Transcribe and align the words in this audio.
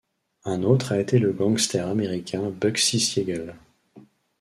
Un 0.45 0.63
autre 0.63 0.93
a 0.93 0.99
été 0.99 1.19
le 1.19 1.31
gangster 1.31 1.87
américain 1.87 2.49
Bugsy 2.49 2.99
Siegel. 2.99 3.53